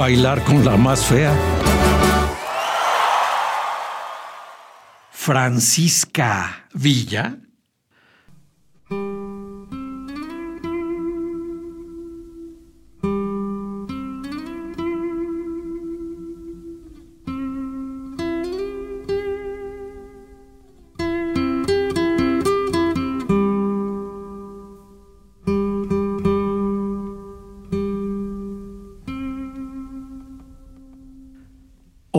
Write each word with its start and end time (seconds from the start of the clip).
Bailar 0.00 0.42
con 0.44 0.64
la 0.64 0.78
más 0.78 1.04
fea. 1.04 1.30
Francisca 5.10 6.64
Villa 6.72 7.36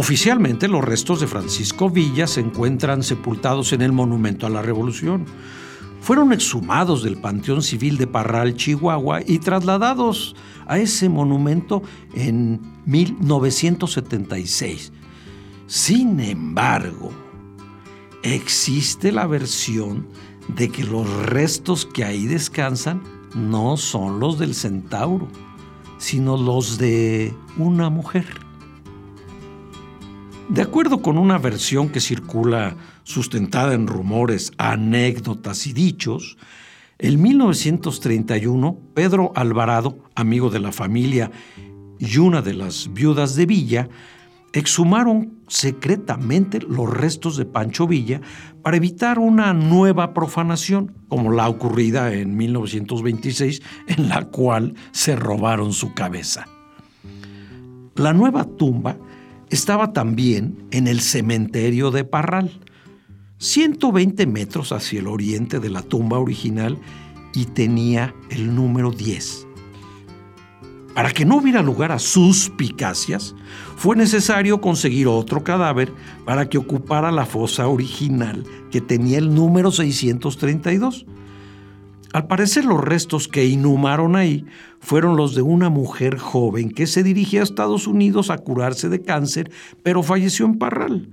Oficialmente 0.02 0.68
los 0.68 0.84
restos 0.84 1.20
de 1.20 1.28
Francisco 1.28 1.92
Villa 1.92 2.26
se 2.26 2.40
encuentran 2.40 3.04
sepultados 3.04 3.72
en 3.72 3.84
el 3.84 3.92
Monumento 3.92 4.48
a 4.48 4.50
la 4.50 4.64
Revolución. 4.64 5.26
Fueron 6.02 6.34
exhumados 6.34 7.04
del 7.04 7.22
Panteón 7.22 7.62
Civil 7.62 8.00
de 8.00 8.08
Parral, 8.08 8.56
Chihuahua, 8.56 9.20
y 9.24 9.38
trasladados 9.38 10.36
a 10.66 10.80
ese 10.80 11.08
monumento 11.08 11.84
en 12.16 12.60
1976. 12.88 14.92
Sin 15.68 16.20
embargo, 16.20 17.12
existe 18.24 19.12
la 19.12 19.28
versión 19.28 20.08
de 20.48 20.70
que 20.70 20.84
los 20.84 21.08
restos 21.28 21.86
que 21.86 22.06
ahí 22.06 22.26
descansan 22.26 23.04
no 23.36 23.78
son 23.78 24.20
los 24.20 24.40
del 24.40 24.56
centauro, 24.56 25.28
sino 26.00 26.38
los 26.38 26.80
de 26.80 27.36
una 27.60 27.92
mujer. 27.92 28.50
De 30.52 30.62
acuerdo 30.62 31.02
con 31.02 31.18
una 31.18 31.38
versión 31.38 31.88
que 31.88 32.02
circula 32.02 32.76
sustentada 33.04 33.74
en 33.74 33.88
rumores, 33.88 34.52
anécdotas 34.58 35.66
y 35.66 35.72
dichos, 35.72 36.38
en 37.00 37.22
1931 37.22 38.78
Pedro 38.94 39.32
Alvarado, 39.34 40.00
amigo 40.14 40.50
de 40.50 40.60
la 40.60 40.74
familia 40.74 41.32
y 42.00 42.18
una 42.18 42.42
de 42.42 42.54
las 42.54 42.92
viudas 42.92 43.38
de 43.38 43.46
Villa, 43.46 43.88
exhumaron 44.52 45.40
secretamente 45.48 46.60
los 46.60 46.90
restos 46.90 47.38
de 47.38 47.46
Pancho 47.46 47.88
Villa 47.88 48.20
para 48.62 48.76
evitar 48.76 49.20
una 49.20 49.54
nueva 49.54 50.14
profanación, 50.14 50.94
como 51.08 51.32
la 51.32 51.48
ocurrida 51.48 52.14
en 52.14 52.36
1926, 52.36 53.62
en 53.88 54.10
la 54.10 54.26
cual 54.26 54.76
se 54.92 55.16
robaron 55.16 55.72
su 55.72 55.94
cabeza. 55.94 56.46
La 57.96 58.12
nueva 58.12 58.44
tumba 58.44 58.98
estaba 59.52 59.92
también 59.94 60.66
en 60.72 60.88
el 60.88 61.02
cementerio 61.02 61.92
de 61.92 62.06
Parral, 62.06 62.52
120 63.38 64.26
metros 64.26 64.72
hacia 64.72 65.00
el 65.00 65.08
oriente 65.08 65.60
de 65.60 65.70
la 65.70 65.82
tumba 65.82 66.20
original 66.20 66.78
y 67.34 67.46
tenía 67.46 68.16
el 68.30 68.56
número 68.56 68.92
10. 68.92 69.48
Para 70.96 71.12
que 71.12 71.26
no 71.26 71.38
hubiera 71.38 71.62
lugar 71.62 71.92
a 71.92 72.00
suspicacias, 72.00 73.36
fue 73.78 73.96
necesario 73.96 74.62
conseguir 74.62 75.08
otro 75.08 75.44
cadáver 75.44 75.92
para 76.26 76.50
que 76.50 76.58
ocupara 76.58 77.12
la 77.12 77.26
fosa 77.26 77.68
original 77.68 78.44
que 78.72 78.82
tenía 78.82 79.18
el 79.18 79.34
número 79.34 79.72
632. 79.72 81.06
Al 82.14 82.28
parecer 82.28 82.66
los 82.66 82.84
restos 82.84 83.30
que 83.30 83.46
inhumaron 83.46 84.18
ahí 84.18 84.46
fueron 84.80 85.16
los 85.16 85.34
de 85.34 85.42
una 85.42 85.70
mujer 85.70 86.18
joven 86.18 86.70
que 86.70 86.86
se 86.86 87.04
dirigía 87.04 87.40
a 87.40 87.44
Estados 87.44 87.88
Unidos 87.88 88.30
a 88.30 88.38
curarse 88.38 88.90
de 88.90 89.02
cáncer, 89.02 89.50
pero 89.82 90.04
falleció 90.04 90.46
en 90.46 90.58
Parral, 90.58 91.10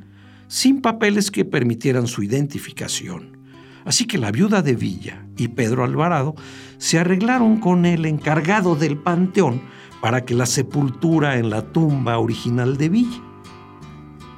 sin 0.49 0.81
papeles 0.81 1.31
que 1.31 1.45
permitieran 1.45 2.09
su 2.09 2.25
identificación. 2.25 3.39
Así 3.85 4.07
que 4.07 4.19
la 4.19 4.33
viuda 4.33 4.61
de 4.61 4.75
Villa 4.75 5.25
y 5.37 5.49
Pedro 5.49 5.85
Alvarado 5.85 6.35
se 6.79 6.99
arreglaron 6.99 7.61
con 7.61 7.87
el 7.87 8.05
encargado 8.05 8.75
del 8.75 8.99
panteón 8.99 9.63
para 10.01 10.25
que 10.25 10.35
la 10.35 10.47
sepultura 10.47 11.39
en 11.39 11.49
la 11.49 11.63
tumba 11.63 12.19
original 12.19 12.77
de 12.77 12.89
Villa. 12.89 13.23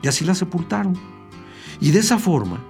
Y 0.02 0.08
así 0.08 0.26
la 0.26 0.34
sepultaron. 0.34 0.94
Y 1.80 1.90
de 1.90 2.00
esa 2.00 2.18
forma, 2.18 2.62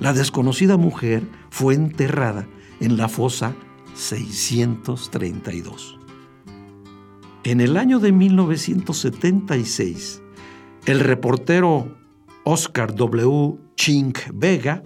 la 0.00 0.12
desconocida 0.12 0.76
mujer 0.76 1.28
fue 1.50 1.74
enterrada 1.74 2.46
en 2.80 2.96
la 2.96 3.08
fosa 3.08 3.54
632. 3.94 5.98
En 7.44 7.60
el 7.60 7.76
año 7.76 8.00
de 8.00 8.12
1976, 8.12 10.22
el 10.86 11.00
reportero 11.00 11.94
Oscar 12.44 12.94
W. 12.94 13.58
Chink 13.76 14.20
Vega, 14.32 14.82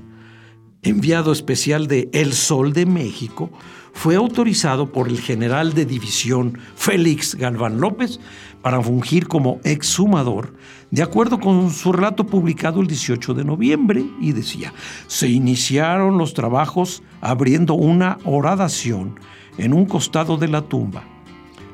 enviado 0.83 1.33
especial 1.33 1.87
de 1.87 2.09
El 2.13 2.33
Sol 2.33 2.73
de 2.73 2.87
México, 2.87 3.51
fue 3.93 4.17
autorizado 4.17 4.93
por 4.93 5.09
el 5.09 5.21
general 5.21 5.75
de 5.75 5.85
división 5.85 6.59
Félix 6.75 7.35
Galván 7.35 7.81
López 7.81 8.21
para 8.63 8.81
fungir 8.81 9.27
como 9.27 9.61
exhumador, 9.65 10.55
de 10.91 11.03
acuerdo 11.03 11.41
con 11.41 11.71
su 11.71 11.93
relato 11.93 12.25
publicado 12.25 12.81
el 12.81 12.87
18 12.87 13.35
de 13.35 13.45
noviembre, 13.45 14.05
y 14.21 14.33
decía, 14.33 14.73
se 15.07 15.29
iniciaron 15.29 16.19
los 16.19 16.35
trabajos 16.35 17.03
abriendo 17.21 17.75
una 17.75 18.19
horadación 18.25 19.19
en 19.59 19.75
un 19.75 19.87
costado 19.87 20.37
de 20.37 20.49
la 20.49 20.63
tumba. 20.63 21.05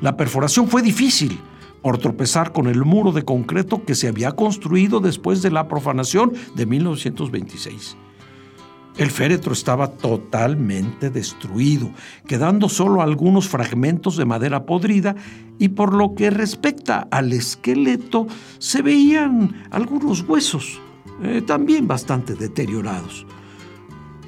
La 0.00 0.16
perforación 0.16 0.68
fue 0.68 0.82
difícil 0.82 1.38
por 1.82 1.98
tropezar 1.98 2.52
con 2.52 2.66
el 2.66 2.84
muro 2.84 3.12
de 3.12 3.24
concreto 3.24 3.84
que 3.84 3.94
se 3.94 4.08
había 4.08 4.32
construido 4.32 5.00
después 5.00 5.42
de 5.42 5.50
la 5.50 5.68
profanación 5.68 6.32
de 6.54 6.66
1926. 6.66 7.96
El 8.96 9.10
féretro 9.10 9.52
estaba 9.52 9.88
totalmente 9.88 11.10
destruido, 11.10 11.90
quedando 12.26 12.70
solo 12.70 13.02
algunos 13.02 13.46
fragmentos 13.46 14.16
de 14.16 14.24
madera 14.24 14.64
podrida 14.64 15.14
y 15.58 15.68
por 15.68 15.92
lo 15.92 16.14
que 16.14 16.30
respecta 16.30 17.06
al 17.10 17.32
esqueleto 17.34 18.26
se 18.58 18.80
veían 18.80 19.66
algunos 19.70 20.22
huesos, 20.22 20.80
eh, 21.22 21.42
también 21.46 21.86
bastante 21.86 22.34
deteriorados. 22.34 23.26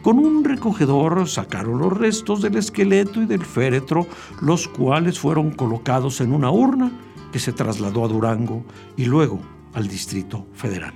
Con 0.03 0.19
un 0.19 0.45
recogedor 0.45 1.27
sacaron 1.28 1.78
los 1.78 1.97
restos 1.97 2.43
del 2.43 2.57
esqueleto 2.57 3.23
y 3.23 3.27
del 3.27 3.45
féretro, 3.45 4.07
los 4.43 4.69
cuales 4.69 5.19
fueron 5.19 5.51
colocados 5.51 6.21
en 6.21 6.33
una 6.33 6.51
urna 6.51 6.93
que 7.33 7.39
se 7.39 7.53
trasladó 7.53 8.05
a 8.05 8.09
Durango 8.09 8.65
y 8.99 9.07
luego 9.07 9.41
al 9.73 9.89
Distrito 9.89 10.47
Federal. 10.53 10.93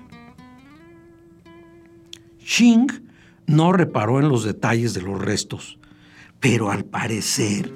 Xing 2.38 3.01
no 3.46 3.72
reparó 3.72 4.20
en 4.20 4.28
los 4.28 4.44
detalles 4.44 4.94
de 4.94 5.02
los 5.02 5.20
restos, 5.20 5.78
pero 6.40 6.70
al 6.70 6.84
parecer 6.84 7.72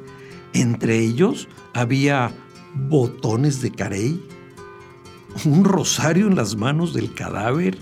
entre 0.53 0.99
ellos 0.99 1.49
había 1.75 2.33
botones 2.75 3.61
de 3.61 3.71
carey, 3.71 4.23
un 5.45 5.65
rosario 5.65 6.27
en 6.27 6.37
las 6.37 6.57
manos 6.57 6.95
del 6.95 7.13
cadáver 7.13 7.79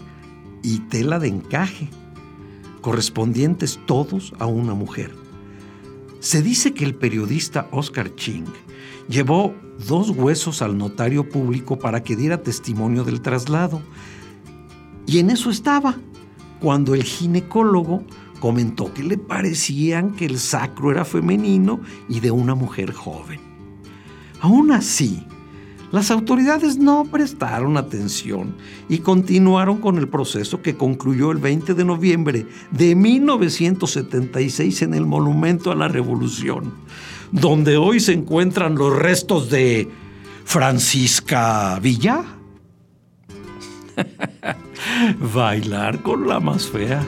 y 0.63 0.81
tela 0.81 1.19
de 1.19 1.29
encaje, 1.29 1.89
correspondientes 2.81 3.79
todos 3.87 4.33
a 4.39 4.47
una 4.47 4.75
mujer. 4.75 5.15
Se 6.21 6.43
dice 6.43 6.73
que 6.75 6.85
el 6.85 6.95
periodista 6.95 7.69
Oscar 7.71 8.15
Ching 8.15 8.47
llevó 9.09 9.55
dos 9.87 10.11
huesos 10.11 10.63
al 10.63 10.77
notario 10.77 11.29
público 11.29 11.79
para 11.79 12.03
que 12.03 12.17
diera 12.17 12.43
testimonio 12.43 13.05
del 13.05 13.21
traslado. 13.21 13.83
Y 15.07 15.19
en 15.19 15.31
eso 15.31 15.51
estaba 15.51 15.99
cuando 16.65 16.95
el 16.95 17.03
ginecólogo 17.03 18.05
comentó 18.41 18.95
que 18.95 19.03
le 19.03 19.19
parecían 19.19 20.13
que 20.13 20.25
el 20.25 20.39
sacro 20.39 20.91
era 20.91 21.05
femenino 21.05 21.81
y 22.09 22.21
de 22.21 22.31
una 22.31 22.55
mujer 22.55 22.95
joven. 22.95 23.39
Aún 24.41 24.73
así, 24.73 25.27
Las 25.93 26.11
autoridades 26.11 26.79
no 26.79 27.05
prestaron 27.05 27.77
atención 27.77 28.57
y 28.89 28.99
continuaron 28.99 29.77
con 29.79 29.97
el 29.97 30.09
proceso 30.09 30.61
que 30.61 30.75
concluyó 30.75 31.31
el 31.31 31.39
20 31.39 31.75
de 31.75 31.85
noviembre 31.85 32.47
de 32.73 32.97
1976 32.97 34.83
en 34.83 34.95
el 34.95 35.07
Monumento 35.07 35.71
a 35.71 35.77
la 35.77 35.87
Revolución, 35.87 36.75
donde 37.31 37.77
hoy 37.77 38.01
se 38.01 38.13
encuentran 38.13 38.75
los 38.75 38.99
restos 38.99 39.51
de 39.51 39.89
Francisca 40.45 41.79
Villa. 41.79 42.25
Bailar 45.35 46.01
con 46.03 46.27
la 46.27 46.41
más 46.41 46.67
fea. 46.67 47.05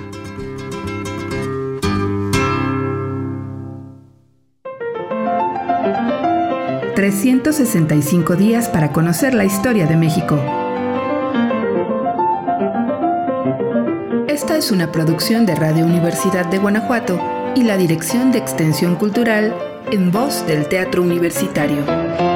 365 6.94 8.36
días 8.36 8.68
para 8.68 8.90
conocer 8.90 9.34
la 9.34 9.44
historia 9.44 9.86
de 9.86 9.96
México. 9.96 10.40
Esta 14.28 14.56
es 14.56 14.70
una 14.70 14.90
producción 14.92 15.44
de 15.44 15.54
Radio 15.54 15.84
Universidad 15.84 16.46
de 16.46 16.58
Guanajuato 16.58 17.20
y 17.54 17.64
la 17.64 17.76
Dirección 17.76 18.32
de 18.32 18.38
Extensión 18.38 18.96
Cultural 18.96 19.54
en 19.92 20.10
voz 20.10 20.46
del 20.46 20.68
Teatro 20.68 21.02
Universitario. 21.02 22.35